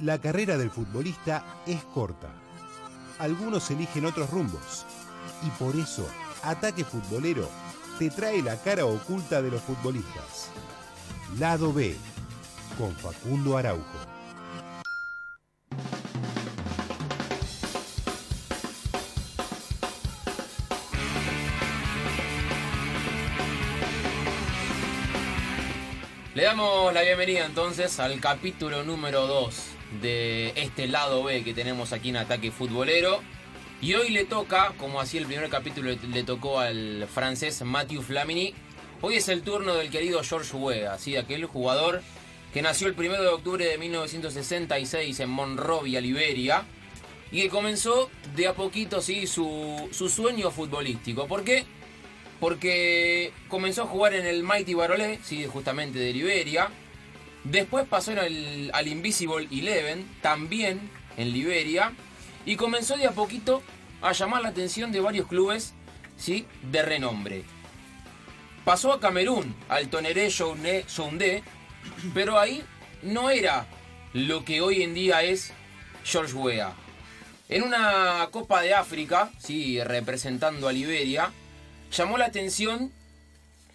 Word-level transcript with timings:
La 0.00 0.20
carrera 0.20 0.58
del 0.58 0.72
futbolista 0.72 1.44
es 1.66 1.80
corta. 1.84 2.28
Algunos 3.20 3.70
eligen 3.70 4.06
otros 4.06 4.28
rumbos. 4.28 4.84
Y 5.46 5.50
por 5.50 5.76
eso, 5.76 6.04
Ataque 6.42 6.84
Futbolero 6.84 7.48
te 8.00 8.10
trae 8.10 8.42
la 8.42 8.56
cara 8.56 8.86
oculta 8.86 9.40
de 9.40 9.52
los 9.52 9.62
futbolistas. 9.62 10.48
Lado 11.38 11.72
B, 11.72 11.94
con 12.76 12.92
Facundo 12.96 13.56
Araujo. 13.56 13.84
Le 26.34 26.42
damos 26.42 26.92
la 26.92 27.02
bienvenida 27.02 27.46
entonces 27.46 28.00
al 28.00 28.18
capítulo 28.18 28.82
número 28.82 29.28
2 29.28 29.74
de 30.00 30.52
este 30.56 30.86
lado 30.86 31.24
B 31.24 31.44
que 31.44 31.54
tenemos 31.54 31.92
aquí 31.92 32.10
en 32.10 32.16
Ataque 32.16 32.50
Futbolero. 32.50 33.20
Y 33.80 33.94
hoy 33.94 34.10
le 34.10 34.24
toca, 34.24 34.72
como 34.78 35.00
así 35.00 35.18
el 35.18 35.26
primer 35.26 35.48
capítulo 35.50 35.90
le 35.90 36.22
tocó 36.22 36.60
al 36.60 37.06
francés 37.12 37.62
Mathieu 37.62 38.02
Flamini, 38.02 38.54
hoy 39.00 39.16
es 39.16 39.28
el 39.28 39.42
turno 39.42 39.74
del 39.74 39.90
querido 39.90 40.22
George 40.22 40.56
Weah, 40.56 40.98
¿sí? 40.98 41.16
aquel 41.16 41.44
jugador 41.46 42.02
que 42.52 42.62
nació 42.62 42.86
el 42.86 42.94
1 42.98 43.20
de 43.20 43.28
octubre 43.28 43.66
de 43.66 43.76
1966 43.76 45.20
en 45.20 45.28
Monrovia, 45.28 46.00
Liberia, 46.00 46.64
y 47.30 47.42
que 47.42 47.48
comenzó 47.48 48.10
de 48.36 48.46
a 48.46 48.54
poquito 48.54 49.02
¿sí? 49.02 49.26
su, 49.26 49.88
su 49.92 50.08
sueño 50.08 50.50
futbolístico. 50.50 51.26
¿Por 51.26 51.44
qué? 51.44 51.64
porque 52.44 53.32
comenzó 53.48 53.84
a 53.84 53.86
jugar 53.86 54.12
en 54.12 54.26
el 54.26 54.42
Mighty 54.42 54.74
Barolé, 54.74 55.18
sí, 55.22 55.46
justamente 55.46 55.98
de 55.98 56.12
Liberia. 56.12 56.68
Después 57.44 57.86
pasó 57.86 58.12
al, 58.12 58.88
Invisible 58.88 59.48
Eleven, 59.50 60.06
también 60.22 60.90
en 61.16 61.32
Liberia. 61.32 61.92
Y 62.46 62.56
comenzó 62.56 62.96
de 62.96 63.06
a 63.06 63.12
poquito 63.12 63.62
a 64.02 64.12
llamar 64.12 64.42
la 64.42 64.48
atención 64.48 64.92
de 64.92 65.00
varios 65.00 65.28
clubes 65.28 65.74
¿sí? 66.16 66.46
de 66.70 66.82
renombre. 66.82 67.44
Pasó 68.64 68.92
a 68.92 69.00
Camerún, 69.00 69.54
al 69.68 69.88
Toneré 69.88 70.30
Soundé, 70.30 71.42
pero 72.14 72.38
ahí 72.38 72.62
no 73.02 73.30
era 73.30 73.66
lo 74.14 74.44
que 74.44 74.62
hoy 74.62 74.82
en 74.82 74.94
día 74.94 75.22
es 75.22 75.52
George 76.02 76.34
Weah. 76.34 76.72
En 77.50 77.62
una 77.62 78.26
Copa 78.30 78.62
de 78.62 78.72
África, 78.72 79.30
sí, 79.38 79.82
representando 79.84 80.66
a 80.66 80.72
Liberia, 80.72 81.30
llamó 81.92 82.16
la 82.16 82.26
atención 82.26 82.90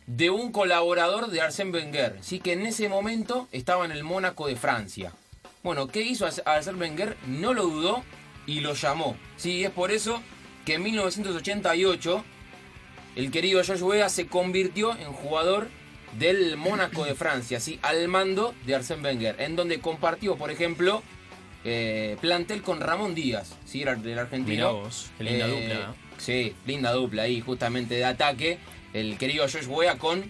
de 0.10 0.32
un 0.32 0.52
colaborador 0.52 1.30
de 1.30 1.40
Arsène 1.40 1.72
Wenger, 1.72 2.18
sí 2.22 2.40
que 2.40 2.54
en 2.54 2.66
ese 2.66 2.90
momento 2.90 3.48
estaba 3.52 3.86
en 3.86 3.92
el 3.92 4.04
Mónaco 4.04 4.48
de 4.48 4.56
Francia. 4.56 5.14
Bueno, 5.62 5.88
¿qué 5.88 6.02
hizo 6.02 6.26
Arsène 6.26 6.80
Wenger? 6.80 7.16
No 7.28 7.54
lo 7.54 7.64
dudó 7.64 8.04
y 8.48 8.62
lo 8.62 8.74
llamó. 8.74 9.16
Sí, 9.38 9.64
es 9.64 9.70
por 9.70 9.92
eso 9.92 10.20
que 10.66 10.74
en 10.76 10.84
1988 10.84 12.24
el 13.18 13.30
querido 13.30 13.64
George 13.64 13.84
Weah 13.84 14.10
se 14.10 14.26
convirtió 14.26 14.98
en 14.98 15.14
jugador 15.14 15.68
del 16.18 16.58
Mónaco 16.58 17.06
de 17.06 17.14
Francia, 17.14 17.60
¿sí? 17.60 17.78
al 17.84 18.08
mando 18.08 18.56
de 18.66 18.76
Arsène 18.76 19.04
Wenger, 19.04 19.40
en 19.40 19.56
donde 19.56 19.80
compartió, 19.80 20.38
por 20.38 20.50
ejemplo, 20.50 21.04
eh, 21.64 22.18
plantel 22.20 22.64
con 22.64 22.80
Ramón 22.82 23.14
Díaz, 23.14 23.56
¿sí? 23.64 23.84
del 23.84 24.18
argentino. 24.18 24.56
Mirá 24.56 24.68
vos, 24.72 25.12
qué 25.20 25.24
linda 25.24 25.46
Eh, 25.46 25.52
dupla. 25.52 25.94
Sí, 26.20 26.54
linda 26.66 26.92
dupla 26.92 27.24
ahí, 27.24 27.42
justamente 27.42 27.96
de 27.96 28.06
ataque. 28.06 28.60
El 28.94 29.18
querido 29.18 29.46
Josh 29.46 29.68
Weah 29.68 29.98
con 29.98 30.24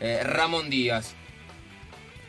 eh, 0.00 0.20
Ramón 0.22 0.68
Díaz. 0.68 1.14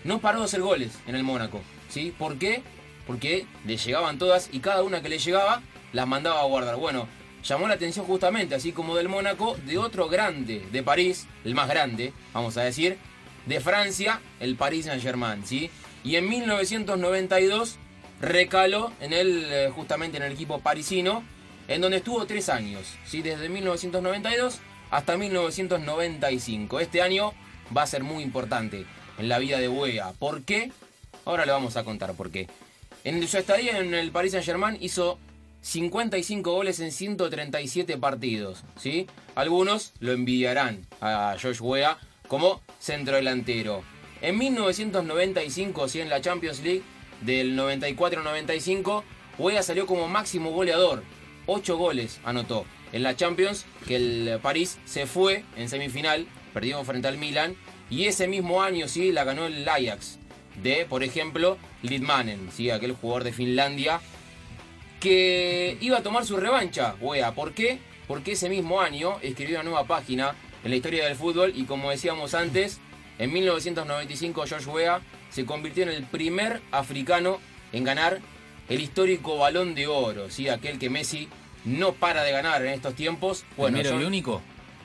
No 0.04 0.20
paró 0.20 0.40
de 0.40 0.46
hacer 0.46 0.62
goles 0.62 0.98
en 1.08 1.16
el 1.16 1.24
Mónaco. 1.24 1.62
¿Sí? 1.90 2.14
¿Por 2.18 2.38
qué? 2.38 2.62
Porque 3.06 3.46
le 3.66 3.78
llegaban 3.78 4.18
todas 4.18 4.50
y 4.52 4.60
cada 4.60 4.84
una 4.84 5.02
que 5.02 5.10
le 5.10 5.18
llegaba 5.18 5.62
las 5.94 6.08
mandaba 6.08 6.42
a 6.42 6.46
guardar. 6.46 6.76
Bueno, 6.76 7.08
llamó 7.44 7.68
la 7.68 7.76
atención 7.76 8.06
justamente, 8.06 8.56
así 8.56 8.72
como 8.72 8.96
del 8.96 9.10
Mónaco, 9.10 9.58
de 9.66 9.78
otro 9.78 10.08
grande 10.10 10.66
de 10.72 10.84
París, 10.84 11.28
el 11.44 11.56
más 11.56 11.68
grande, 11.68 12.14
vamos 12.34 12.58
a 12.58 12.64
decir, 12.64 12.98
de 13.46 13.60
Francia, 13.62 14.22
el 14.40 14.56
Paris 14.56 14.86
Saint-Germain, 14.86 15.46
¿sí? 15.46 15.72
Y 16.04 16.18
en 16.18 16.30
1992 16.30 17.78
recaló 18.22 18.92
en 19.00 19.14
el, 19.14 19.46
eh, 19.52 19.70
justamente 19.74 20.18
en 20.18 20.24
el 20.24 20.34
equipo 20.34 20.60
parisino, 20.60 21.24
en 21.68 21.82
donde 21.82 21.98
estuvo 21.98 22.26
tres 22.26 22.50
años, 22.50 22.96
¿sí? 23.06 23.22
desde 23.22 23.50
1992 23.50 24.60
hasta 24.90 25.18
1995. 25.18 26.80
Este 26.80 27.02
año 27.02 27.34
va 27.76 27.84
a 27.84 27.88
ser 27.88 28.04
muy 28.04 28.24
importante 28.24 28.86
en 29.18 29.30
la 29.30 29.40
vida 29.40 29.60
de 29.60 29.68
Wea. 29.68 30.14
¿Por 30.20 30.44
qué? 30.44 30.72
Ahora 31.26 31.46
le 31.46 31.52
vamos 31.52 31.76
a 31.76 31.84
contar 31.84 32.14
por 32.14 32.32
qué. 32.32 32.48
En 33.04 33.26
su 33.28 33.38
estadía 33.38 33.80
en 33.80 33.94
el 33.94 34.12
Paris 34.12 34.32
Saint-Germain 34.32 34.78
hizo 34.82 35.20
55 35.62 36.52
goles 36.52 36.80
en 36.80 36.92
137 36.92 37.98
partidos. 37.98 38.64
¿sí? 38.78 39.08
Algunos 39.36 39.94
lo 40.00 40.14
envidiarán 40.14 40.86
a 41.02 41.36
Josh 41.42 41.60
Wea 41.62 41.98
como 42.28 42.62
centrodelantero. 42.80 43.84
En 44.22 44.38
1995, 44.38 45.88
¿sí? 45.90 46.02
en 46.02 46.10
la 46.10 46.22
Champions 46.22 46.62
League 46.62 46.84
del 47.22 47.58
94-95, 47.58 49.04
Wea 49.38 49.62
salió 49.64 49.86
como 49.86 50.08
máximo 50.08 50.52
goleador. 50.52 51.04
8 51.48 51.78
goles 51.78 52.20
anotó 52.24 52.66
en 52.94 53.04
la 53.04 53.16
Champions, 53.16 53.66
que 53.88 53.96
el 53.96 54.40
París 54.42 54.78
se 54.86 55.08
fue 55.08 55.44
en 55.56 55.70
semifinal, 55.70 56.28
perdió 56.54 56.84
frente 56.84 57.08
al 57.08 57.18
Milan, 57.18 57.56
y 57.90 58.06
ese 58.06 58.28
mismo 58.28 58.62
año 58.62 58.88
sí 58.88 59.12
la 59.12 59.24
ganó 59.24 59.46
el 59.46 59.68
Ajax, 59.68 60.20
de 60.62 60.86
por 60.86 61.04
ejemplo 61.04 61.58
Lidmanen, 61.82 62.50
¿sí? 62.52 62.70
aquel 62.70 62.94
jugador 62.94 63.24
de 63.24 63.34
Finlandia, 63.34 64.00
que 65.00 65.78
iba 65.82 65.98
a 65.98 66.04
tomar 66.04 66.26
su 66.26 66.38
revancha, 66.38 66.96
wea. 67.00 67.34
¿Por 67.34 67.54
qué? 67.54 67.80
Porque 68.08 68.34
ese 68.34 68.50
mismo 68.50 68.82
año 68.82 69.18
escribió 69.22 69.58
una 69.58 69.70
nueva 69.70 69.88
página 69.88 70.36
en 70.64 70.72
la 70.72 70.76
historia 70.78 71.06
del 71.06 71.16
fútbol 71.16 71.54
y 71.56 71.66
como 71.66 71.92
decíamos 71.92 72.34
antes, 72.34 72.80
en 73.20 73.32
1995 73.32 74.46
George 74.48 74.70
Weah 74.70 75.02
se 75.30 75.46
convirtió 75.46 75.84
en 75.84 75.90
el 75.90 76.04
primer 76.04 76.62
africano 76.72 77.40
en 77.74 77.84
ganar 77.84 78.20
el 78.70 78.82
histórico 78.82 79.38
balón 79.38 79.76
de 79.76 79.88
oro, 79.88 80.30
¿sí? 80.30 80.50
aquel 80.50 80.80
que 80.80 80.90
Messi 80.90 81.28
no 81.66 81.94
para 81.94 82.24
de 82.24 82.32
ganar 82.32 82.62
en 82.66 82.74
estos 82.74 82.96
tiempos. 82.96 83.44
Bueno, 83.58 83.76
¿Primero 83.78 83.90
y 83.90 83.92
George- 84.00 84.08
único? 84.08 84.42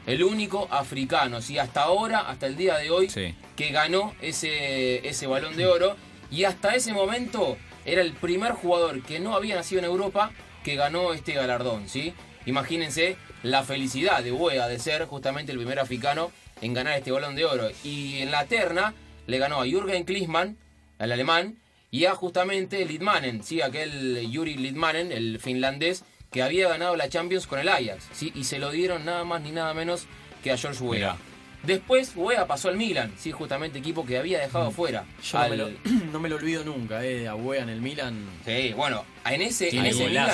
el 0.07 0.23
único 0.25 0.67
africano, 0.71 1.41
¿sí? 1.41 1.59
hasta 1.59 1.83
ahora, 1.83 2.21
hasta 2.29 2.47
el 2.47 2.57
día 2.57 2.77
de 2.79 2.91
hoy, 2.91 3.09
Sí. 3.09 3.35
que 3.57 3.71
ganó 3.71 4.15
ese, 4.21 5.07
ese 5.09 5.27
balón 5.27 5.57
de 5.57 5.67
oro. 5.67 5.97
Y 6.31 6.45
hasta 6.45 6.75
ese 6.75 6.93
momento 6.93 7.57
era 7.85 8.01
el 8.03 8.13
primer 8.13 8.53
jugador 8.53 9.03
que 9.03 9.21
no 9.21 9.35
había 9.37 9.55
nacido 9.55 9.81
en 9.81 9.85
Europa 9.85 10.33
que 10.65 10.77
ganó 10.77 11.13
este 11.13 11.35
galardón. 11.35 11.89
¿sí? 11.89 12.15
Imagínense 12.47 13.17
la 13.43 13.63
felicidad 13.65 14.23
de 14.23 14.33
Wea 14.33 14.67
de 14.69 14.79
ser 14.79 15.05
justamente 15.07 15.53
el 15.53 15.59
primer 15.59 15.79
africano 15.79 16.33
en 16.61 16.75
ganar 16.75 16.97
este 16.99 17.11
balón 17.13 17.35
de 17.37 17.45
oro. 17.45 17.69
Y 17.85 18.19
en 18.19 18.31
la 18.31 18.47
terna 18.47 18.95
le 19.27 19.39
ganó 19.39 19.61
a 19.61 19.67
Jürgen 19.67 20.05
Klinsmann, 20.05 20.57
al 20.99 21.13
alemán, 21.13 21.57
y 21.93 22.07
a 22.07 22.15
justamente 22.17 22.85
Lidmanen, 22.87 23.45
¿sí? 23.45 23.61
aquel 23.61 24.29
Yuri 24.31 24.55
Lidmanen, 24.57 25.13
el 25.13 25.39
finlandés, 25.39 26.05
que 26.33 26.43
había 26.43 26.67
ganado 26.69 26.97
la 26.97 27.09
Champions 27.11 27.47
con 27.47 27.59
el 27.61 27.69
Ajax, 27.69 28.09
¿sí? 28.13 28.33
y 28.35 28.45
se 28.45 28.59
lo 28.59 28.71
dieron 28.73 29.05
nada 29.05 29.23
más 29.25 29.43
ni 29.43 29.53
nada 29.53 29.75
menos 29.75 30.07
que 30.43 30.51
a 30.51 30.57
George 30.57 30.83
Weah. 30.83 31.17
Después 31.65 32.13
Weah 32.17 32.47
pasó 32.47 32.71
al 32.71 32.77
Milan, 32.79 33.13
¿sí? 33.19 33.31
justamente 33.31 33.79
equipo 33.79 34.05
que 34.07 34.17
había 34.19 34.41
dejado 34.41 34.71
fuera. 34.71 35.05
Yo 35.23 35.39
al- 35.39 35.51
no, 35.51 35.51
me 35.51 35.57
lo, 35.63 35.71
no 36.13 36.19
me 36.21 36.29
lo 36.31 36.37
olvido 36.37 36.65
nunca, 36.65 37.05
eh, 37.05 37.29
a 37.29 37.35
Wea 37.37 37.63
en 37.63 37.69
el 37.69 37.81
Milan. 37.83 38.27
Sí, 38.47 38.73
bueno, 38.75 39.05
en 39.27 39.43
ese, 39.43 39.69
en 39.77 39.85
ese 39.85 40.07
Milan, 40.07 40.31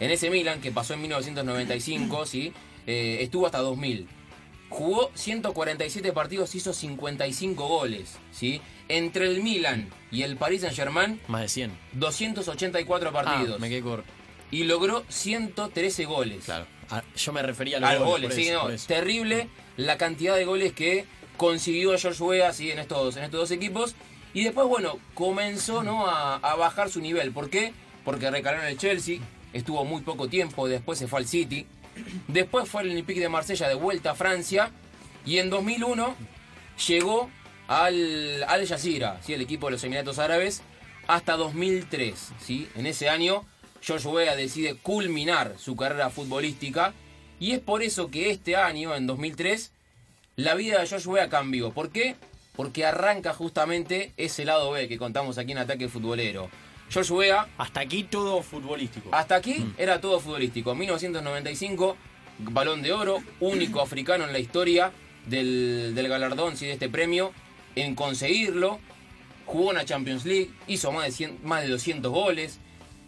en 0.00 0.10
ese 0.10 0.30
Milan 0.30 0.60
que 0.62 0.72
pasó 0.72 0.94
en 0.94 1.02
1995, 1.02 2.24
¿sí? 2.26 2.52
Eh, 2.86 3.18
estuvo 3.20 3.44
hasta 3.46 3.58
2000. 3.58 4.08
Jugó 4.68 5.10
147 5.14 6.12
partidos, 6.12 6.54
hizo 6.54 6.72
55 6.72 7.68
goles, 7.68 8.16
¿sí? 8.32 8.60
Entre 8.88 9.26
el 9.26 9.42
Milan 9.42 9.88
y 10.10 10.22
el 10.22 10.36
Paris 10.36 10.62
Saint-Germain, 10.62 11.20
Más 11.28 11.42
de 11.42 11.48
100. 11.48 11.78
284 11.92 13.12
partidos. 13.12 13.56
Ah, 13.56 13.60
me 13.60 13.68
quedé 13.68 13.82
corto. 13.82 14.10
Y 14.50 14.64
logró 14.64 15.04
113 15.08 16.04
goles. 16.04 16.44
Claro. 16.44 16.66
Ah, 16.90 17.02
yo 17.16 17.32
me 17.32 17.42
refería 17.42 17.78
a 17.78 17.88
A 17.88 17.92
los 17.92 18.00
los 18.00 18.08
goles. 18.10 18.30
goles, 18.30 18.44
sí, 18.46 18.50
eso, 18.50 18.68
no, 18.68 18.76
terrible 18.86 19.48
la 19.76 19.98
cantidad 19.98 20.36
de 20.36 20.44
goles 20.44 20.72
que 20.72 21.04
consiguió 21.36 21.96
George 21.98 22.22
Weah 22.22 22.52
sí, 22.52 22.70
en, 22.70 22.78
estos, 22.78 23.16
en 23.16 23.24
estos 23.24 23.40
dos 23.40 23.50
equipos. 23.50 23.94
Y 24.34 24.44
después, 24.44 24.66
bueno, 24.68 24.98
comenzó 25.14 25.82
¿no? 25.82 26.06
a, 26.06 26.36
a 26.36 26.54
bajar 26.56 26.90
su 26.90 27.00
nivel. 27.00 27.32
¿Por 27.32 27.50
qué? 27.50 27.72
Porque 28.04 28.30
recaló 28.30 28.60
en 28.62 28.68
el 28.68 28.78
Chelsea, 28.78 29.18
estuvo 29.52 29.84
muy 29.84 30.02
poco 30.02 30.28
tiempo, 30.28 30.68
después 30.68 30.98
se 30.98 31.08
fue 31.08 31.20
al 31.20 31.26
City. 31.26 31.66
Después 32.28 32.68
fue 32.68 32.82
al 32.82 32.90
Olympique 32.90 33.20
de 33.20 33.28
Marsella 33.28 33.68
de 33.68 33.74
vuelta 33.74 34.12
a 34.12 34.14
Francia. 34.14 34.70
Y 35.24 35.38
en 35.38 35.50
2001 35.50 36.14
llegó 36.86 37.30
al 37.68 38.44
Al 38.44 38.66
Jazeera, 38.66 39.20
¿sí? 39.22 39.34
el 39.34 39.40
equipo 39.40 39.66
de 39.66 39.72
los 39.72 39.84
Emiratos 39.84 40.18
Árabes, 40.18 40.62
hasta 41.06 41.36
2003. 41.36 42.32
¿sí? 42.40 42.68
En 42.76 42.86
ese 42.86 43.08
año, 43.08 43.44
George 43.80 44.08
Weah 44.08 44.36
decide 44.36 44.74
culminar 44.76 45.54
su 45.58 45.76
carrera 45.76 46.10
futbolística. 46.10 46.92
Y 47.38 47.52
es 47.52 47.60
por 47.60 47.82
eso 47.82 48.10
que 48.10 48.30
este 48.30 48.56
año, 48.56 48.94
en 48.94 49.06
2003, 49.06 49.72
la 50.36 50.54
vida 50.54 50.80
de 50.80 50.86
George 50.86 51.08
Weah 51.08 51.28
cambió. 51.28 51.70
¿Por 51.72 51.90
qué? 51.90 52.16
Porque 52.54 52.86
arranca 52.86 53.34
justamente 53.34 54.12
ese 54.16 54.44
lado 54.44 54.70
B 54.70 54.88
que 54.88 54.98
contamos 54.98 55.36
aquí 55.38 55.52
en 55.52 55.58
Ataque 55.58 55.88
Futbolero. 55.88 56.50
George 56.88 57.12
Weah, 57.12 57.46
Hasta 57.58 57.80
aquí 57.80 58.04
todo 58.04 58.42
futbolístico. 58.42 59.08
hasta 59.12 59.34
aquí 59.36 59.66
era 59.76 60.00
todo 60.00 60.20
futbolístico. 60.20 60.74
1995, 60.74 61.96
balón 62.38 62.82
de 62.82 62.92
oro, 62.92 63.22
único 63.40 63.80
africano 63.80 64.24
en 64.24 64.32
la 64.32 64.38
historia 64.38 64.92
del, 65.26 65.94
del 65.94 66.08
galardón, 66.08 66.56
sí, 66.56 66.66
de 66.66 66.72
este 66.72 66.88
premio, 66.88 67.32
en 67.74 67.94
conseguirlo. 67.94 68.78
Jugó 69.46 69.70
una 69.70 69.84
Champions 69.84 70.24
League, 70.24 70.50
hizo 70.66 70.90
más 70.92 71.06
de, 71.06 71.12
100 71.12 71.38
más 71.44 71.62
de 71.62 71.68
200 71.68 72.10
goles. 72.10 72.58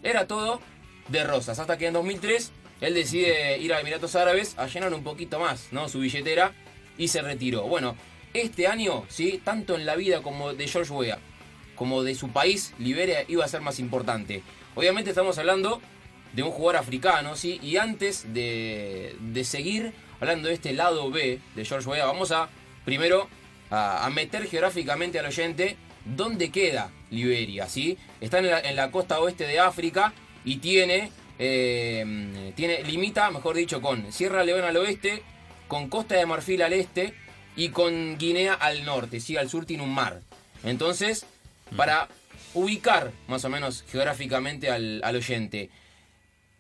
Era 0.02 0.26
todo 0.26 0.60
de 1.08 1.24
rosas. 1.24 1.58
Hasta 1.58 1.76
que 1.78 1.86
en 1.86 1.94
2003 1.94 2.52
él 2.80 2.94
decide 2.94 3.58
ir 3.58 3.72
a 3.72 3.80
Emiratos 3.80 4.14
Árabes 4.14 4.56
a 4.58 4.66
llenar 4.66 4.92
un 4.94 5.02
poquito 5.02 5.40
más 5.40 5.68
¿no? 5.72 5.88
su 5.88 5.98
billetera 6.00 6.52
y 6.96 7.08
se 7.08 7.22
retiró. 7.22 7.62
Bueno, 7.62 7.96
este 8.34 8.68
año, 8.68 9.04
¿sí? 9.08 9.40
tanto 9.44 9.74
en 9.74 9.84
la 9.86 9.96
vida 9.96 10.22
como 10.22 10.52
de 10.54 10.68
George 10.68 10.92
Weah, 10.92 11.18
como 11.78 12.02
de 12.02 12.14
su 12.14 12.30
país, 12.30 12.74
Liberia 12.78 13.24
iba 13.28 13.44
a 13.44 13.48
ser 13.48 13.60
más 13.60 13.78
importante. 13.78 14.42
Obviamente 14.74 15.10
estamos 15.10 15.38
hablando 15.38 15.80
de 16.32 16.42
un 16.42 16.50
jugador 16.50 16.76
africano, 16.76 17.36
¿sí? 17.36 17.58
Y 17.62 17.76
antes 17.76 18.32
de, 18.34 19.16
de 19.20 19.44
seguir 19.44 19.92
hablando 20.20 20.48
de 20.48 20.54
este 20.54 20.72
lado 20.72 21.10
B 21.10 21.40
de 21.54 21.64
George 21.64 21.88
Weah, 21.88 22.04
vamos 22.06 22.32
a 22.32 22.48
primero 22.84 23.28
a, 23.70 24.08
meter 24.12 24.46
geográficamente 24.46 25.18
al 25.18 25.26
oyente 25.26 25.76
dónde 26.04 26.50
queda 26.50 26.90
Liberia, 27.10 27.68
¿sí? 27.68 27.98
Está 28.20 28.38
en 28.38 28.76
la, 28.76 28.90
costa 28.90 29.20
oeste 29.20 29.46
de 29.46 29.60
África 29.60 30.12
y 30.44 30.56
tiene, 30.56 31.10
eh, 31.38 32.52
tiene, 32.56 32.82
limita, 32.82 33.30
mejor 33.30 33.56
dicho, 33.56 33.80
con 33.80 34.12
Sierra 34.12 34.44
Leona 34.44 34.68
al 34.68 34.76
oeste, 34.76 35.22
con 35.68 35.88
Costa 35.88 36.16
de 36.16 36.26
Marfil 36.26 36.62
al 36.62 36.72
este 36.72 37.14
y 37.56 37.70
con 37.70 38.16
Guinea 38.18 38.54
al 38.54 38.84
norte, 38.84 39.20
¿sí? 39.20 39.36
Al 39.36 39.48
sur 39.48 39.66
tiene 39.66 39.82
un 39.82 39.94
mar. 39.94 40.20
Entonces, 40.64 41.26
para 41.76 42.08
ubicar 42.54 43.12
más 43.26 43.44
o 43.44 43.48
menos 43.48 43.84
geográficamente 43.90 44.70
al, 44.70 45.00
al 45.04 45.16
oyente, 45.16 45.70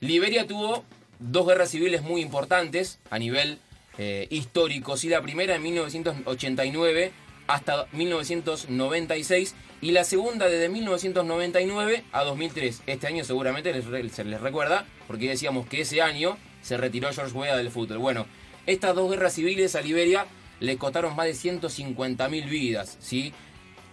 Liberia 0.00 0.46
tuvo 0.46 0.84
dos 1.18 1.46
guerras 1.46 1.70
civiles 1.70 2.02
muy 2.02 2.20
importantes 2.20 2.98
a 3.10 3.18
nivel 3.18 3.58
eh, 3.98 4.28
histórico. 4.30 4.96
Sí, 4.96 5.08
la 5.08 5.22
primera 5.22 5.56
en 5.56 5.62
1989 5.62 7.12
hasta 7.48 7.86
1996 7.92 9.54
y 9.80 9.90
la 9.90 10.04
segunda 10.04 10.46
desde 10.46 10.68
1999 10.68 12.04
a 12.12 12.24
2003. 12.24 12.82
Este 12.86 13.06
año 13.06 13.24
seguramente 13.24 13.72
les 13.72 14.12
se 14.12 14.24
les 14.24 14.40
recuerda 14.40 14.86
porque 15.06 15.28
decíamos 15.28 15.66
que 15.66 15.80
ese 15.80 16.02
año 16.02 16.36
se 16.62 16.76
retiró 16.76 17.12
George 17.12 17.36
Weah 17.36 17.56
del 17.56 17.70
fútbol. 17.70 17.98
Bueno, 17.98 18.26
estas 18.66 18.94
dos 18.94 19.10
guerras 19.10 19.32
civiles 19.32 19.74
a 19.74 19.80
Liberia 19.80 20.26
le 20.60 20.76
costaron 20.76 21.16
más 21.16 21.26
de 21.26 21.32
150.000 21.32 22.48
vidas, 22.48 22.98
¿sí? 23.00 23.32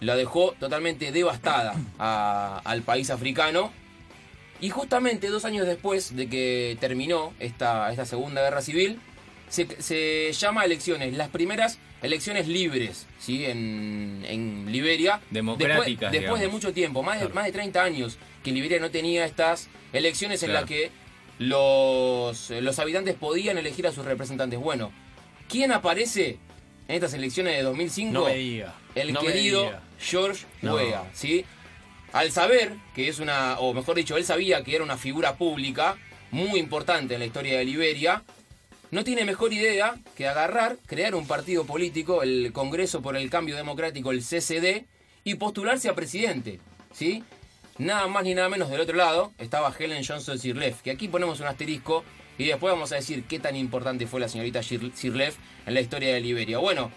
La 0.05 0.15
dejó 0.15 0.53
totalmente 0.59 1.11
devastada 1.11 1.75
a- 1.97 2.61
al 2.63 2.81
país 2.83 3.09
africano 3.09 3.71
y 4.61 4.69
justamente 4.69 5.27
dos 5.29 5.45
años 5.45 5.65
después 5.65 6.15
de 6.15 6.27
que 6.29 6.77
terminó 6.79 7.33
esta, 7.39 7.89
esta 7.91 8.05
Segunda 8.05 8.41
Guerra 8.41 8.61
Civil, 8.61 8.99
se, 9.49 9.67
se 9.81 10.31
llama 10.33 10.63
elecciones, 10.65 11.13
las 11.15 11.29
primeras 11.29 11.79
elecciones 12.01 12.47
libres, 12.47 13.07
¿sí? 13.19 13.45
En, 13.45 14.23
en 14.27 14.71
Liberia. 14.71 15.21
Democráticas, 15.31 16.11
Después, 16.11 16.11
después 16.21 16.41
de 16.41 16.47
mucho 16.49 16.71
tiempo, 16.73 17.01
más 17.03 17.15
de, 17.15 17.21
Claro. 17.25 17.35
más 17.35 17.45
de 17.45 17.51
30 17.51 17.83
años, 17.83 18.17
que 18.43 18.51
Liberia 18.51 18.79
no 18.79 18.91
tenía 18.91 19.25
estas 19.25 19.69
elecciones 19.91 20.41
en 20.43 20.49
Claro. 20.51 20.61
las 20.61 20.69
que 20.69 20.91
los, 21.39 22.49
los 22.49 22.79
habitantes 22.79 23.15
podían 23.15 23.57
elegir 23.57 23.87
a 23.87 23.91
sus 23.91 24.05
representantes. 24.05 24.59
Bueno, 24.59 24.91
¿quién 25.49 25.71
aparece 25.71 26.37
en 26.87 26.95
estas 26.95 27.13
elecciones 27.13 27.55
de 27.55 27.63
2005? 27.63 28.13
no 28.13 28.25
me 28.25 28.35
diga. 28.35 28.75
el 28.95 29.13
no 29.13 29.21
me 29.21 29.27
querido 29.27 29.63
diga. 29.63 29.81
George 29.99 30.45
No. 30.61 30.75
Weah, 30.75 31.03
¿sí? 31.13 31.45
Al 32.13 32.31
saber 32.31 32.73
que 32.93 33.09
es 33.09 33.19
una, 33.19 33.59
o 33.59 33.73
mejor 33.73 33.95
dicho, 33.95 34.15
él 34.17 34.25
sabía 34.25 34.63
que 34.63 34.75
era 34.75 34.83
una 34.83 34.97
figura 34.97 35.35
pública 35.35 35.97
muy 36.31 36.59
importante 36.59 37.15
en 37.15 37.19
la 37.19 37.25
historia 37.25 37.57
de 37.57 37.65
Liberia, 37.65 38.23
no 38.91 39.03
tiene 39.03 39.25
mejor 39.25 39.51
idea 39.51 39.95
que 40.15 40.27
agarrar, 40.27 40.77
crear 40.85 41.15
un 41.15 41.27
partido 41.27 41.65
político, 41.65 42.23
el 42.23 42.51
Congreso 42.53 43.01
por 43.01 43.17
el 43.17 43.29
Cambio 43.29 43.55
Democrático, 43.55 44.11
el 44.11 44.21
CCD, 44.21 44.85
y 45.23 45.35
postularse 45.35 45.89
a 45.89 45.95
presidente, 45.95 46.59
¿sí? 46.93 47.23
Nada 47.77 48.07
más 48.07 48.23
ni 48.23 48.33
nada 48.33 48.47
menos 48.47 48.69
del 48.69 48.79
otro 48.79 48.95
lado 48.95 49.33
estaba 49.37 49.73
Helen 49.77 50.05
Johnson 50.05 50.39
Sirleaf, 50.39 50.81
que 50.81 50.91
aquí 50.91 51.09
ponemos 51.09 51.41
un 51.41 51.47
asterisco 51.47 52.05
y 52.37 52.45
después 52.45 52.73
vamos 52.73 52.91
a 52.91 52.95
decir 52.95 53.23
qué 53.23 53.39
tan 53.39 53.55
importante 53.55 54.07
fue 54.07 54.19
la 54.19 54.27
señorita 54.29 54.61
Sirleaf 54.63 55.35
en 55.65 55.73
la 55.73 55.81
historia 55.81 56.13
de 56.13 56.19
Liberia. 56.21 56.57
Bueno, 56.57 56.91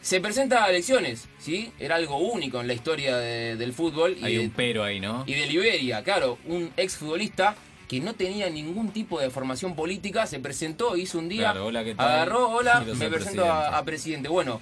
se 0.00 0.20
presenta 0.20 0.64
a 0.64 0.70
elecciones, 0.70 1.28
¿sí? 1.38 1.72
Era 1.78 1.96
algo 1.96 2.18
único 2.18 2.60
en 2.60 2.66
la 2.68 2.74
historia 2.74 3.16
de- 3.16 3.56
del 3.56 3.72
fútbol 3.72 4.16
y, 4.20 4.24
Hay 4.24 4.36
de, 4.36 4.44
un 4.44 4.50
pero 4.50 4.84
ahí, 4.84 5.00
¿no? 5.00 5.24
y 5.26 5.34
de 5.34 5.46
Liberia. 5.46 6.02
Claro, 6.04 6.38
un 6.46 6.70
exfutbolista 6.76 7.56
que 7.88 8.00
no 8.00 8.14
tenía 8.14 8.50
ningún 8.50 8.90
tipo 8.90 9.20
de 9.20 9.30
formación 9.30 9.74
política, 9.76 10.26
se 10.26 10.38
presentó, 10.40 10.96
hizo 10.96 11.18
un 11.18 11.28
día, 11.28 11.52
Claro, 11.52 11.66
hola, 11.66 11.84
¿qué 11.84 11.94
tal? 11.94 12.08
agarró, 12.08 12.48
hola, 12.50 12.80
me 12.86 12.86
presento 13.08 13.10
presidente. 13.16 13.48
a, 13.48 13.78
a 13.78 13.84
presidente. 13.84 14.28
Bueno, 14.28 14.60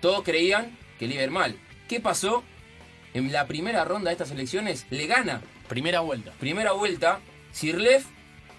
todos 0.00 0.22
creían 0.22 0.76
que 0.98 1.06
le 1.06 1.14
iba 1.14 1.22
a 1.22 1.24
ir 1.24 1.30
mal. 1.30 1.56
¿Qué 1.88 2.00
pasó? 2.00 2.42
En 3.12 3.30
la 3.32 3.46
primera 3.46 3.84
ronda 3.84 4.08
de 4.10 4.14
estas 4.14 4.30
elecciones 4.32 4.86
le 4.90 5.06
gana 5.06 5.40
Primera 5.68 6.00
vuelta. 6.00 6.32
Primera 6.40 6.72
vuelta, 6.72 7.20
Sirleaf 7.52 8.04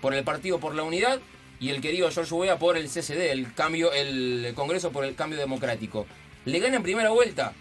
por 0.05 0.13
el 0.13 0.23
Partido 0.23 0.59
por 0.59 0.75
la 0.75 0.83
Unidad 0.83 1.19
y 1.59 1.71
el 1.71 1.81
querido 1.81 2.11
George 2.11 2.31
Weah 2.31 2.59
por 2.59 2.77
el 2.77 2.89
CCD, 2.89 3.31
el 3.31 3.55
cambio, 3.55 3.91
el 3.91 4.53
Congreso 4.53 4.91
por 4.91 5.03
el 5.03 5.15
Cambio 5.15 5.39
Democrático. 5.39 6.05
Le 6.45 6.59
gana 6.59 6.75
en 6.75 6.83
primera 6.83 7.09
vuelta 7.09 7.53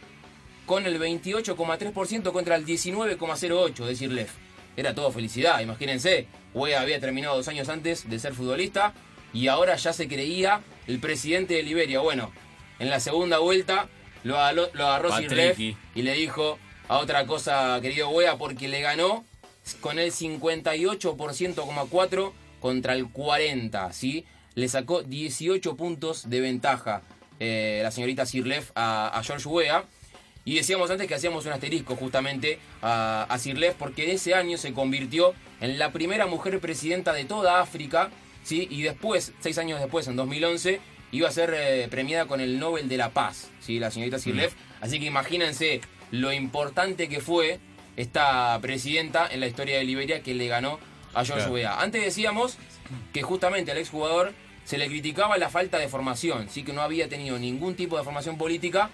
con 0.67 0.85
el 0.85 1.01
28,3% 1.01 2.33
contra 2.33 2.57
el 2.57 2.67
19,08% 2.67 3.87
de 3.87 3.97
Sirleaf. 3.97 4.31
Era 4.77 4.95
todo 4.95 5.11
felicidad, 5.11 5.59
imagínense. 5.61 6.27
Weah 6.53 6.83
había 6.83 7.01
terminado 7.01 7.35
dos 7.35 7.49
años 7.49 7.71
antes 7.71 8.11
de 8.11 8.19
ser 8.19 8.35
futbolista 8.35 8.93
y 9.33 9.49
ahora 9.49 9.77
ya 9.77 9.95
se 9.95 10.07
creía 10.07 10.61
el 10.87 11.01
presidente 11.01 11.55
de 11.55 11.63
Liberia. 11.63 12.01
Bueno, 12.01 12.31
en 12.79 12.91
la 12.91 13.01
segunda 13.01 13.39
vuelta 13.39 13.89
lo 14.23 14.39
agarró, 14.39 14.69
lo 14.75 14.87
agarró 14.87 15.17
Sirleaf 15.17 15.53
Patricky. 15.53 15.79
y 15.95 16.03
le 16.03 16.13
dijo 16.13 16.59
a 16.89 16.99
otra 16.99 17.25
cosa, 17.25 17.79
querido 17.81 18.11
Wea, 18.11 18.37
porque 18.37 18.69
le 18.69 18.83
ganó 18.83 19.25
con 19.81 19.99
el 19.99 20.13
58,4% 20.13 22.33
contra 22.61 22.93
el 22.95 23.13
40%, 23.13 23.93
¿sí? 23.93 24.25
Le 24.55 24.69
sacó 24.69 25.03
18 25.03 25.77
puntos 25.77 26.31
de 26.31 26.41
ventaja 26.41 27.03
eh, 27.41 27.81
la 27.83 27.91
señorita 27.91 28.27
Sirleaf 28.27 28.71
a, 28.75 29.09
a 29.09 29.23
George 29.23 29.49
Weah. 29.49 29.85
Y 30.47 30.57
decíamos 30.57 30.91
antes 30.91 31.09
que 31.09 31.15
hacíamos 31.15 31.47
un 31.47 31.53
asterisco 31.53 31.97
justamente 31.97 32.59
a, 32.83 33.25
a 33.29 33.39
Sirleaf 33.39 33.77
porque 33.77 34.13
ese 34.13 34.35
año 34.35 34.59
se 34.59 34.75
convirtió 34.75 35.33
en 35.61 35.79
la 35.79 35.93
primera 35.93 36.27
mujer 36.27 36.59
presidenta 36.61 37.13
de 37.13 37.25
toda 37.25 37.61
África, 37.61 38.11
¿sí? 38.43 38.67
Y 38.71 38.83
después, 38.83 39.33
seis 39.41 39.59
años 39.59 39.81
después, 39.81 40.07
en 40.07 40.17
2011, 40.17 40.81
iba 41.13 41.29
a 41.29 41.33
ser 41.33 41.55
eh, 41.57 41.89
premiada 41.91 42.27
con 42.27 42.41
el 42.41 42.59
Nobel 42.59 42.89
de 42.89 42.97
la 42.97 43.11
Paz, 43.11 43.51
¿sí? 43.61 43.79
La 43.79 43.91
señorita 43.91 44.19
Sirleaf. 44.19 44.55
Así 44.81 45.01
que 45.01 45.07
imagínense 45.07 45.81
lo 46.11 46.33
importante 46.33 47.09
que 47.09 47.21
fue 47.21 47.61
esta 47.97 48.59
presidenta 48.61 49.29
en 49.31 49.41
la 49.41 49.47
historia 49.47 49.79
de 49.79 49.85
Liberia 49.85 50.23
que 50.23 50.35
le 50.35 50.49
ganó 50.49 50.79
a 51.15 51.25
George 51.25 51.45
Claro. 51.45 51.53
Weah. 51.55 51.81
Antes 51.81 52.03
decíamos 52.05 52.57
que 53.13 53.23
justamente 53.23 53.71
al 53.71 53.79
exjugador 53.79 54.33
se 54.65 54.79
le 54.79 54.87
criticaba 54.89 55.37
la 55.39 55.49
falta 55.51 55.79
de 55.79 55.89
formación, 55.89 56.49
sí 56.51 56.63
que 56.65 56.73
no 56.73 56.83
había 56.83 57.09
tenido 57.09 57.39
ningún 57.39 57.75
tipo 57.75 57.97
de 57.99 58.05
formación 58.05 58.39
política 58.39 58.91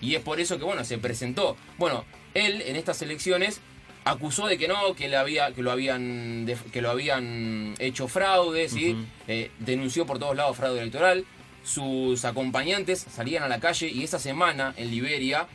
y 0.00 0.14
es 0.14 0.22
por 0.22 0.40
eso 0.40 0.58
que 0.58 0.64
bueno, 0.64 0.84
se 0.84 0.98
presentó. 0.98 1.56
Bueno, 1.78 2.04
él 2.34 2.62
en 2.66 2.76
estas 2.76 3.00
elecciones 3.02 3.60
acusó 4.04 4.46
de 4.46 4.58
que 4.58 4.68
no, 4.68 4.94
que 4.94 5.08
le 5.08 5.16
había 5.16 5.52
que 5.52 5.62
lo 5.62 5.70
habían 5.70 6.46
que 6.72 6.82
lo 6.82 6.90
habían 6.90 7.74
hecho 7.78 8.06
fraude, 8.08 8.68
¿sí? 8.68 8.96
Eh, 9.26 9.50
denunció 9.58 10.06
por 10.06 10.18
todos 10.18 10.36
lados 10.36 10.56
fraude 10.56 10.80
electoral. 10.80 11.24
Sus 11.64 12.24
acompañantes 12.24 13.06
salían 13.10 13.42
a 13.42 13.48
la 13.48 13.58
calle 13.58 13.88
y 13.88 14.04
esa 14.04 14.18
semana 14.18 14.74
en 14.76 14.90
Liberia 14.90 15.46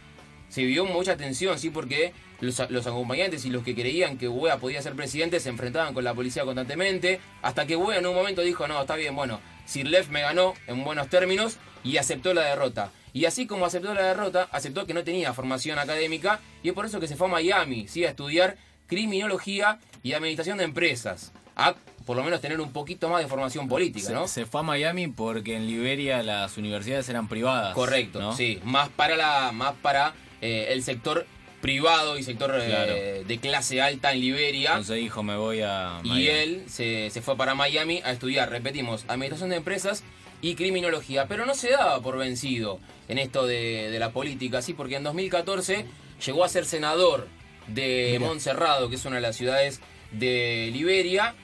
se 0.49 0.63
vio 0.65 0.85
mucha 0.85 1.15
tensión, 1.15 1.57
sí, 1.59 1.69
porque 1.69 2.11
los, 2.41 2.69
los 2.69 2.87
acompañantes 2.87 3.45
y 3.45 3.49
los 3.49 3.63
que 3.63 3.73
creían 3.73 4.17
que 4.17 4.27
Wea 4.27 4.57
podía 4.57 4.81
ser 4.81 4.93
presidente 4.95 5.39
se 5.39 5.49
enfrentaban 5.49 5.93
con 5.93 6.03
la 6.03 6.13
policía 6.13 6.43
constantemente, 6.43 7.19
hasta 7.41 7.65
que 7.65 7.75
Wea 7.75 7.99
en 7.99 8.05
un 8.05 8.15
momento 8.15 8.41
dijo, 8.41 8.67
no, 8.67 8.81
está 8.81 8.95
bien, 8.95 9.15
bueno, 9.15 9.39
Sirleaf 9.65 10.09
me 10.09 10.21
ganó 10.21 10.53
en 10.67 10.83
buenos 10.83 11.07
términos 11.07 11.57
y 11.83 11.97
aceptó 11.97 12.33
la 12.33 12.41
derrota. 12.41 12.91
Y 13.13 13.25
así 13.25 13.45
como 13.45 13.65
aceptó 13.65 13.93
la 13.93 14.03
derrota, 14.03 14.47
aceptó 14.51 14.85
que 14.85 14.93
no 14.93 15.03
tenía 15.03 15.33
formación 15.33 15.79
académica 15.79 16.39
y 16.63 16.69
es 16.69 16.73
por 16.73 16.85
eso 16.85 16.99
que 16.99 17.07
se 17.07 17.15
fue 17.15 17.27
a 17.27 17.31
Miami, 17.31 17.87
¿sí? 17.87 18.05
a 18.05 18.09
estudiar 18.09 18.57
criminología 18.87 19.79
y 20.03 20.13
administración 20.13 20.57
de 20.57 20.65
empresas, 20.65 21.31
a 21.55 21.75
por 22.05 22.17
lo 22.17 22.23
menos 22.23 22.41
tener 22.41 22.59
un 22.59 22.71
poquito 22.73 23.09
más 23.09 23.21
de 23.21 23.27
formación 23.27 23.67
política, 23.67 24.07
Se, 24.07 24.13
¿no? 24.13 24.27
se 24.27 24.45
fue 24.45 24.61
a 24.61 24.63
Miami 24.63 25.07
porque 25.07 25.55
en 25.55 25.67
Liberia 25.67 26.23
las 26.23 26.57
universidades 26.57 27.07
eran 27.09 27.27
privadas. 27.27 27.73
Correcto, 27.75 28.19
¿no? 28.19 28.35
sí, 28.35 28.59
más 28.63 28.89
para 28.89 29.15
la 29.15 29.51
más 29.51 29.75
para 29.81 30.13
eh, 30.41 30.67
el 30.69 30.83
sector 30.83 31.25
privado 31.61 32.17
y 32.17 32.23
sector 32.23 32.53
eh, 32.59 33.23
de 33.27 33.37
clase 33.39 33.81
alta 33.81 34.11
en 34.13 34.21
Liberia. 34.21 34.71
Entonces 34.71 34.97
dijo, 34.97 35.23
me 35.23 35.35
voy 35.37 35.61
a 35.61 35.99
y 36.03 36.09
Miami. 36.09 36.27
él 36.27 36.63
se, 36.67 37.09
se 37.11 37.21
fue 37.21 37.37
para 37.37 37.53
Miami 37.55 38.01
a 38.03 38.11
estudiar, 38.11 38.49
repetimos, 38.49 39.05
administración 39.07 39.49
de 39.51 39.57
empresas 39.57 40.03
y 40.41 40.55
criminología, 40.55 41.27
pero 41.27 41.45
no 41.45 41.53
se 41.53 41.69
daba 41.69 42.01
por 42.01 42.17
vencido 42.17 42.79
en 43.07 43.19
esto 43.19 43.45
de, 43.45 43.89
de 43.91 43.99
la 43.99 44.11
política, 44.11 44.61
sí, 44.61 44.73
porque 44.73 44.95
en 44.95 45.03
2014 45.03 45.85
llegó 46.25 46.43
a 46.43 46.49
ser 46.49 46.65
senador 46.65 47.27
de 47.67 48.17
Montserrado, 48.19 48.89
que 48.89 48.95
es 48.95 49.05
una 49.05 49.17
de 49.17 49.21
las 49.21 49.35
ciudades 49.35 49.81
de 50.11 50.69
Liberia. 50.73 51.35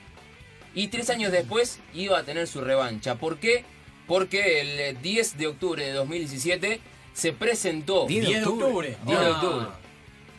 Y 0.74 0.88
tres 0.88 1.10
años 1.10 1.32
después 1.32 1.80
iba 1.94 2.18
a 2.18 2.24
tener 2.24 2.46
su 2.46 2.60
revancha. 2.60 3.14
¿Por 3.14 3.38
qué? 3.38 3.64
Porque 4.06 4.88
el 4.90 5.00
10 5.00 5.38
de 5.38 5.46
octubre 5.46 5.84
de 5.84 5.92
2017 5.92 6.80
se 7.14 7.32
presentó. 7.32 8.06
10 8.06 8.26
10 8.26 8.40
de 8.40 8.46
octubre. 8.46 8.96
10 9.06 9.18
de 9.20 9.26
Ah, 9.26 9.30
octubre. 9.30 9.66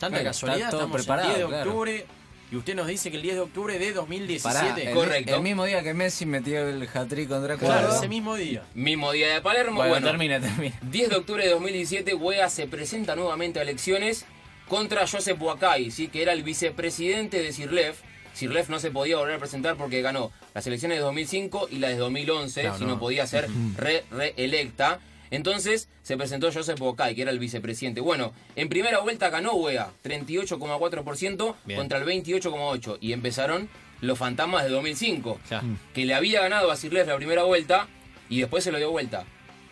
Tanta 0.00 0.24
casualidad, 0.24 0.58
está 0.68 0.70
todo 0.70 0.80
estamos 0.80 0.96
preparado, 0.96 1.28
el 1.30 1.36
10 1.36 1.38
de 1.46 1.46
claro. 1.54 1.70
octubre 1.70 2.06
y 2.52 2.56
usted 2.56 2.74
nos 2.74 2.86
dice 2.88 3.10
que 3.12 3.16
el 3.18 3.22
10 3.22 3.34
de 3.36 3.40
octubre 3.42 3.78
de 3.78 3.86
Pará, 3.86 3.94
2017. 4.00 4.88
el, 4.88 4.94
Correcto. 4.94 5.34
el 5.36 5.42
mismo 5.42 5.64
día 5.66 5.82
que 5.84 5.94
Messi 5.94 6.26
metió 6.26 6.68
el 6.68 6.82
hat-trick 6.92 7.28
contra 7.28 7.56
Claro, 7.56 7.74
Ecuador. 7.78 7.96
ese 7.98 8.08
mismo 8.08 8.34
día. 8.34 8.64
Mismo 8.74 9.12
día 9.12 9.34
de 9.34 9.40
Palermo. 9.40 9.76
Bueno, 9.76 9.90
Bueno, 9.92 10.06
termina, 10.08 10.40
termina. 10.40 10.74
10 10.82 11.10
de 11.10 11.16
octubre 11.16 11.44
de 11.44 11.50
2017, 11.50 12.14
Wea 12.14 12.48
se 12.50 12.66
presenta 12.66 13.14
nuevamente 13.14 13.60
a 13.60 13.62
elecciones 13.62 14.24
contra 14.68 15.06
Joseph 15.06 15.38
Boakai, 15.38 15.90
¿sí? 15.92 16.08
que 16.08 16.22
era 16.22 16.32
el 16.32 16.42
vicepresidente 16.42 17.40
de 17.40 17.52
Sirlef. 17.52 18.00
Sirlef 18.32 18.68
no 18.68 18.78
se 18.80 18.90
podía 18.90 19.16
volver 19.16 19.34
a 19.36 19.38
presentar 19.38 19.76
porque 19.76 20.00
ganó 20.02 20.32
las 20.54 20.66
elecciones 20.66 20.98
de 20.98 21.02
2005 21.04 21.68
y 21.70 21.78
las 21.78 21.90
de 21.90 21.96
2011, 21.98 22.60
Claro, 22.62 22.78
si 22.78 22.84
no. 22.84 22.90
no 22.90 22.98
podía 22.98 23.26
ser 23.28 23.48
re- 23.76 24.04
reelecta. 24.10 24.98
Entonces 25.30 25.88
se 26.02 26.16
presentó 26.16 26.52
Joseph 26.52 26.78
Boakai, 26.78 27.14
que 27.14 27.22
era 27.22 27.30
el 27.30 27.38
vicepresidente. 27.38 28.00
Bueno, 28.00 28.32
en 28.56 28.68
primera 28.68 28.98
vuelta 29.00 29.30
ganó 29.30 29.52
Wea, 29.54 29.90
38,4% 30.04 31.54
Bien. 31.64 31.78
contra 31.78 31.98
el 31.98 32.04
28,8%. 32.04 32.98
Y 33.00 33.12
empezaron 33.12 33.68
los 34.00 34.18
fantasmas 34.18 34.64
de 34.64 34.70
2005 34.70 35.40
Claro. 35.48 35.66
que 35.94 36.04
le 36.04 36.14
había 36.14 36.40
ganado 36.42 36.70
a 36.70 36.76
Sirlef 36.76 37.06
la 37.06 37.16
primera 37.16 37.42
vuelta 37.44 37.86
y 38.28 38.40
después 38.40 38.64
se 38.64 38.72
lo 38.72 38.78
dio 38.78 38.90
vuelta. 38.90 39.24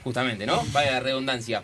Justamente, 0.05 0.47
¿no? 0.47 0.63
Vaya 0.73 0.93
la 0.93 1.01
redundancia. 1.01 1.63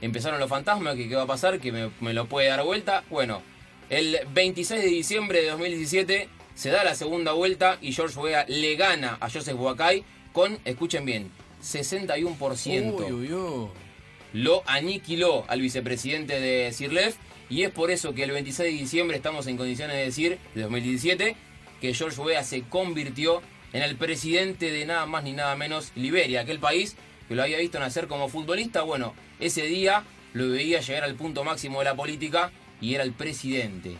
Empezaron 0.00 0.40
los 0.40 0.48
fantasmas, 0.48 0.96
que 0.96 1.08
qué 1.08 1.14
va 1.16 1.22
a 1.22 1.26
pasar, 1.26 1.60
que 1.60 1.70
me, 1.72 1.90
me 2.00 2.12
lo 2.14 2.26
puede 2.26 2.48
dar 2.48 2.62
vuelta. 2.64 3.04
Bueno, 3.10 3.42
el 3.90 4.18
26 4.32 4.80
de 4.82 4.88
diciembre 4.88 5.42
de 5.42 5.50
2017 5.50 6.28
se 6.54 6.70
da 6.70 6.84
la 6.84 6.94
segunda 6.94 7.32
vuelta 7.32 7.78
y 7.80 7.92
George 7.92 8.18
Weah 8.18 8.44
le 8.48 8.76
gana 8.76 9.16
a 9.20 9.28
Joseph 9.30 9.56
Boakai 9.56 10.04
con, 10.32 10.58
escuchen 10.64 11.04
bien, 11.04 11.30
61%. 11.64 12.94
Uy, 12.94 13.12
uy, 13.12 13.32
uy. 13.32 13.68
Lo 14.32 14.62
aniquiló 14.66 15.44
al 15.48 15.60
vicepresidente 15.60 16.40
de 16.40 16.72
Sirlef 16.72 17.16
y 17.48 17.62
es 17.62 17.70
por 17.70 17.90
eso 17.90 18.14
que 18.14 18.24
el 18.24 18.32
26 18.32 18.72
de 18.72 18.78
diciembre 18.78 19.16
estamos 19.16 19.46
en 19.46 19.56
condiciones 19.56 19.96
de 19.96 20.04
decir, 20.04 20.38
de 20.54 20.62
2017, 20.62 21.36
que 21.80 21.94
George 21.94 22.20
Weah 22.20 22.42
se 22.42 22.62
convirtió 22.62 23.42
en 23.72 23.82
el 23.82 23.96
presidente 23.96 24.70
de 24.70 24.86
nada 24.86 25.06
más 25.06 25.24
ni 25.24 25.32
nada 25.32 25.56
menos 25.56 25.92
Liberia, 25.94 26.42
aquel 26.42 26.58
país 26.58 26.96
que 27.28 27.34
lo 27.34 27.42
había 27.42 27.58
visto 27.58 27.78
nacer 27.78 28.06
como 28.06 28.28
futbolista. 28.28 28.82
Bueno, 28.82 29.14
ese 29.40 29.62
día 29.62 30.04
lo 30.32 30.50
veía 30.50 30.80
llegar 30.80 31.04
al 31.04 31.14
punto 31.14 31.44
máximo 31.44 31.78
de 31.78 31.86
la 31.86 31.94
política 31.94 32.50
y 32.80 32.94
era 32.94 33.04
el 33.04 33.12
presidente. 33.12 33.96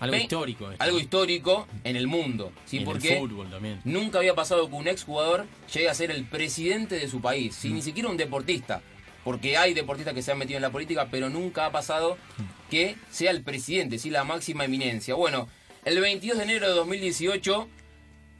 Algo 0.00 0.16
histórico. 0.16 0.70
esto. 0.70 0.82
Algo 0.84 0.98
histórico 0.98 1.66
en 1.84 1.96
el 1.96 2.06
mundo, 2.06 2.52
¿sí? 2.66 2.76
Y 2.76 2.80
en 2.80 2.82
el 2.82 2.92
Porque 2.92 3.16
fútbol 3.18 3.50
también. 3.50 3.80
Nunca 3.84 4.18
había 4.18 4.34
pasado 4.34 4.68
que 4.68 4.74
un 4.74 4.88
exjugador 4.88 5.46
llegue 5.72 5.88
a 5.88 5.94
ser 5.94 6.10
el 6.10 6.24
presidente 6.24 6.96
de 6.96 7.08
su 7.08 7.20
país, 7.20 7.54
Mm. 7.56 7.60
¿sí? 7.60 7.70
ni 7.70 7.82
siquiera 7.82 8.08
un 8.08 8.16
deportista. 8.16 8.82
Porque 9.24 9.56
hay 9.58 9.74
deportistas 9.74 10.14
que 10.14 10.22
se 10.22 10.32
han 10.32 10.38
metido 10.38 10.56
en 10.56 10.62
la 10.62 10.70
política, 10.70 11.08
pero 11.10 11.28
nunca 11.28 11.66
ha 11.66 11.72
pasado 11.72 12.16
que 12.70 12.96
sea 13.10 13.30
el 13.30 13.42
presidente, 13.42 13.98
¿sí? 13.98 14.10
la 14.10 14.24
máxima 14.24 14.64
eminencia. 14.64 15.14
Bueno, 15.14 15.48
el 15.84 16.00
22 16.00 16.38
de 16.38 16.44
enero 16.44 16.68
de 16.68 16.74
2018 16.74 17.68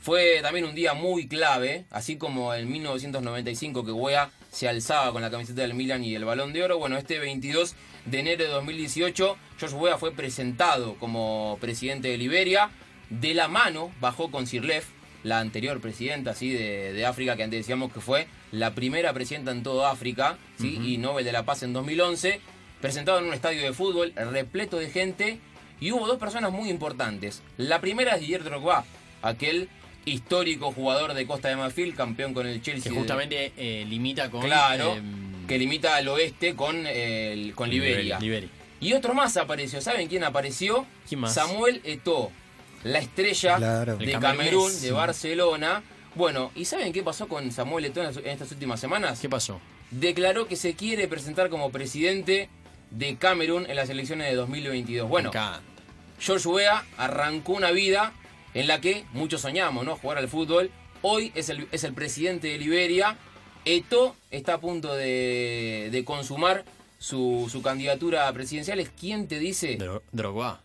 fue 0.00 0.38
también 0.42 0.64
un 0.64 0.74
día 0.74 0.94
muy 0.94 1.26
clave, 1.26 1.84
así 1.90 2.16
como 2.16 2.54
en 2.54 2.70
1995 2.70 3.84
que 3.84 3.90
Wea 3.92 4.30
se 4.50 4.68
alzaba 4.68 5.12
con 5.12 5.22
la 5.22 5.30
camiseta 5.30 5.62
del 5.62 5.74
Milan 5.74 6.04
y 6.04 6.14
el 6.14 6.24
Balón 6.24 6.52
de 6.52 6.62
Oro. 6.62 6.78
Bueno, 6.78 6.96
este 6.96 7.18
22 7.18 7.74
de 8.06 8.20
enero 8.20 8.44
de 8.44 8.50
2018, 8.50 9.36
George 9.58 9.76
Weah 9.76 9.98
fue 9.98 10.12
presentado 10.12 10.94
como 10.94 11.58
presidente 11.60 12.08
de 12.08 12.18
Liberia. 12.18 12.70
De 13.10 13.34
la 13.34 13.48
mano 13.48 13.92
bajó 14.00 14.30
con 14.30 14.46
Sirlef, 14.46 14.86
la 15.22 15.40
anterior 15.40 15.80
presidenta 15.80 16.34
¿sí? 16.34 16.50
de, 16.50 16.92
de 16.92 17.06
África, 17.06 17.36
que 17.36 17.44
antes 17.44 17.60
decíamos 17.60 17.92
que 17.92 18.00
fue 18.00 18.26
la 18.52 18.74
primera 18.74 19.12
presidenta 19.12 19.50
en 19.50 19.62
toda 19.62 19.90
África 19.90 20.38
¿sí? 20.58 20.78
y 20.82 20.98
Nobel 20.98 21.24
de 21.24 21.32
la 21.32 21.44
Paz 21.44 21.62
en 21.62 21.72
2011. 21.72 22.40
Presentado 22.80 23.18
en 23.18 23.24
un 23.24 23.34
estadio 23.34 23.62
de 23.62 23.72
fútbol 23.72 24.12
repleto 24.14 24.76
de 24.78 24.90
gente 24.90 25.40
y 25.80 25.92
hubo 25.92 26.06
dos 26.06 26.18
personas 26.18 26.52
muy 26.52 26.70
importantes. 26.70 27.42
La 27.56 27.80
primera 27.80 28.14
es 28.14 28.20
Didier 28.20 28.44
Drogba, 28.44 28.84
aquel 29.22 29.68
histórico 30.08 30.72
jugador 30.72 31.14
de 31.14 31.26
Costa 31.26 31.48
de 31.48 31.56
Marfil, 31.56 31.94
campeón 31.94 32.34
con 32.34 32.46
el 32.46 32.60
Chelsea. 32.62 32.84
Que 32.84 32.90
de- 32.90 33.00
justamente 33.00 33.52
eh, 33.56 33.84
limita 33.88 34.30
con. 34.30 34.42
Claro, 34.42 34.94
em, 34.96 35.46
que 35.46 35.58
limita 35.58 35.96
al 35.96 36.08
oeste 36.08 36.54
con, 36.54 36.86
el, 36.86 37.54
con 37.54 37.70
Liberia. 37.70 38.18
Liberia. 38.18 38.48
Y 38.80 38.92
otro 38.92 39.14
más 39.14 39.36
apareció. 39.36 39.80
¿Saben 39.80 40.08
quién 40.08 40.24
apareció? 40.24 40.86
¿Quién 41.08 41.20
más? 41.20 41.34
Samuel 41.34 41.80
Eto'o, 41.84 42.30
la 42.84 42.98
estrella 42.98 43.56
Claro. 43.56 43.96
de 43.96 44.12
Camerún, 44.18 44.80
de 44.80 44.92
Barcelona. 44.92 45.82
Bueno, 46.14 46.50
¿y 46.54 46.64
saben 46.64 46.92
qué 46.92 47.02
pasó 47.02 47.28
con 47.28 47.50
Samuel 47.52 47.86
Eto'o 47.86 48.02
en 48.04 48.26
estas 48.26 48.50
últimas 48.52 48.78
semanas? 48.80 49.18
¿Qué 49.20 49.28
pasó? 49.28 49.60
Declaró 49.90 50.46
que 50.46 50.56
se 50.56 50.74
quiere 50.74 51.08
presentar 51.08 51.48
como 51.48 51.70
presidente 51.70 52.48
de 52.90 53.16
Camerún 53.16 53.66
en 53.68 53.76
las 53.76 53.88
elecciones 53.90 54.28
de 54.28 54.34
2022. 54.36 55.08
Bueno. 55.08 55.30
George 56.20 56.48
Weah 56.48 56.84
arrancó 56.96 57.52
una 57.52 57.70
vida 57.70 58.12
en 58.54 58.66
la 58.66 58.80
que 58.80 59.04
muchos 59.12 59.40
soñamos, 59.42 59.84
¿no? 59.84 59.96
Jugar 59.96 60.18
al 60.18 60.28
fútbol. 60.28 60.70
Hoy 61.02 61.32
es 61.34 61.48
el, 61.48 61.68
es 61.72 61.84
el 61.84 61.92
presidente 61.94 62.48
de 62.48 62.58
Liberia. 62.58 63.16
Eto 63.64 64.16
está 64.30 64.54
a 64.54 64.58
punto 64.60 64.94
de, 64.94 65.88
de 65.92 66.04
consumar 66.04 66.64
su, 66.98 67.48
su 67.50 67.62
candidatura 67.62 68.32
presidencial. 68.32 68.80
¿Es 68.80 68.90
quién 68.90 69.28
te 69.28 69.38
dice 69.38 69.78
Dro- 69.78 70.02
Drogba. 70.12 70.60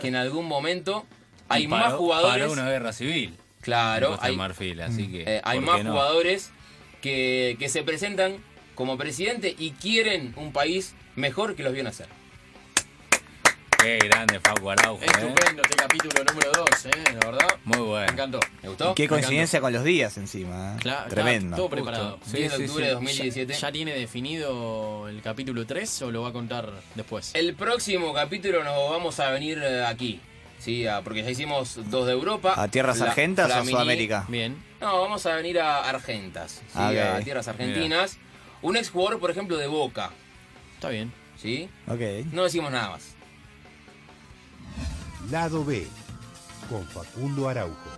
que 0.00 0.08
en 0.08 0.16
algún 0.16 0.46
momento 0.46 1.06
hay 1.48 1.66
más 1.66 1.94
jugadores? 1.94 2.42
Paró 2.42 2.52
una 2.52 2.68
guerra 2.70 2.92
civil. 2.92 3.36
Claro, 3.60 4.16
hay, 4.20 4.36
Marfil, 4.36 4.80
así 4.80 5.08
que. 5.08 5.22
eh, 5.26 5.40
hay 5.44 5.58
¿por 5.58 5.66
más 5.66 5.84
no? 5.84 5.90
jugadores 5.92 6.50
que, 7.02 7.56
que 7.58 7.68
se 7.68 7.82
presentan 7.82 8.36
como 8.74 8.96
presidente 8.96 9.54
y 9.58 9.72
quieren 9.72 10.32
un 10.36 10.52
país 10.52 10.94
mejor 11.16 11.56
que 11.56 11.64
los 11.64 11.72
vio 11.72 11.82
nacer. 11.82 12.06
Qué 13.80 13.98
grande 13.98 14.40
Facu 14.40 14.70
Araujo, 14.70 15.02
¿eh? 15.02 15.06
Estupendo 15.06 15.62
este 15.62 15.76
capítulo 15.76 16.24
número 16.24 16.50
2, 16.52 16.86
¿eh? 16.86 16.90
La 17.20 17.30
verdad. 17.30 17.48
Muy 17.64 17.76
Me 17.78 17.84
bueno. 17.84 18.12
encantó. 18.12 18.40
¿Me 18.62 18.68
gustó? 18.70 18.94
Qué 18.94 19.06
coincidencia 19.08 19.60
con 19.60 19.72
los 19.72 19.84
días 19.84 20.16
encima. 20.18 20.74
¿eh? 20.74 20.76
Claro, 20.80 21.08
Tremendo. 21.08 21.48
claro, 21.50 21.56
todo 21.56 21.70
preparado. 21.70 22.18
Sí, 22.26 22.36
10 22.38 22.50
de 22.52 22.56
sí, 22.58 22.62
octubre 22.64 22.84
sí. 22.84 22.88
de 22.88 22.94
2017. 22.94 23.52
¿Ya, 23.52 23.58
ya 23.60 23.72
tiene 23.72 23.92
definido 23.92 25.08
el 25.08 25.22
capítulo 25.22 25.64
3 25.64 26.02
o 26.02 26.10
lo 26.10 26.22
va 26.22 26.30
a 26.30 26.32
contar 26.32 26.70
después? 26.96 27.30
El 27.34 27.54
próximo 27.54 28.12
capítulo 28.12 28.64
nos 28.64 28.90
vamos 28.90 29.20
a 29.20 29.30
venir 29.30 29.58
eh, 29.62 29.84
aquí. 29.86 30.20
Sí, 30.58 30.86
a- 30.88 31.02
porque 31.02 31.22
ya 31.22 31.30
hicimos 31.30 31.78
dos 31.88 32.06
de 32.06 32.12
Europa. 32.12 32.54
¿A 32.56 32.66
tierras 32.68 32.98
La- 32.98 33.06
argentas 33.06 33.46
o 33.46 33.50
Flamini. 33.52 33.70
Sudamérica? 33.72 34.24
Bien. 34.28 34.56
No, 34.80 35.00
vamos 35.00 35.24
a 35.26 35.36
venir 35.36 35.60
a 35.60 35.88
Argentas. 35.88 36.62
Sí, 36.66 36.72
Ah, 36.74 37.16
a 37.16 37.20
tierras 37.20 37.46
argentinas. 37.46 38.18
Un 38.60 38.76
ex 38.76 38.90
jugador, 38.90 39.20
por 39.20 39.30
ejemplo, 39.30 39.56
de 39.56 39.68
Boca. 39.68 40.10
Está 40.74 40.88
bien. 40.88 41.12
¿Sí? 41.40 41.68
Ok. 41.86 42.00
No 42.32 42.42
decimos 42.42 42.72
nada 42.72 42.90
más. 42.90 43.14
Lado 45.30 45.62
B, 45.62 45.86
con 46.70 46.86
Facundo 46.86 47.50
Araujo. 47.50 47.97